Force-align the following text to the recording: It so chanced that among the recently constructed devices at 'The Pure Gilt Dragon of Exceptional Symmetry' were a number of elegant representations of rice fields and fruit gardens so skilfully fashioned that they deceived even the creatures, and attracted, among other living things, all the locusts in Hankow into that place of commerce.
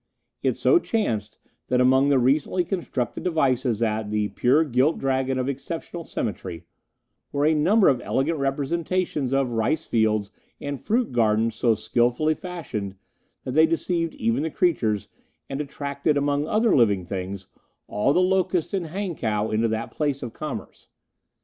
It 0.41 0.55
so 0.57 0.79
chanced 0.79 1.37
that 1.67 1.79
among 1.79 2.09
the 2.09 2.17
recently 2.17 2.63
constructed 2.63 3.23
devices 3.23 3.83
at 3.83 4.09
'The 4.09 4.29
Pure 4.29 4.63
Gilt 4.69 4.97
Dragon 4.97 5.37
of 5.37 5.47
Exceptional 5.47 6.05
Symmetry' 6.05 6.65
were 7.31 7.45
a 7.45 7.53
number 7.53 7.87
of 7.87 8.01
elegant 8.01 8.39
representations 8.39 9.31
of 9.31 9.51
rice 9.51 9.85
fields 9.85 10.31
and 10.59 10.81
fruit 10.81 11.11
gardens 11.11 11.53
so 11.53 11.75
skilfully 11.75 12.33
fashioned 12.33 12.95
that 13.43 13.51
they 13.51 13.67
deceived 13.67 14.15
even 14.15 14.41
the 14.41 14.49
creatures, 14.49 15.07
and 15.47 15.61
attracted, 15.61 16.17
among 16.17 16.47
other 16.47 16.75
living 16.75 17.05
things, 17.05 17.45
all 17.87 18.11
the 18.11 18.19
locusts 18.21 18.73
in 18.73 18.85
Hankow 18.85 19.51
into 19.53 19.67
that 19.67 19.91
place 19.91 20.23
of 20.23 20.33
commerce. 20.33 20.87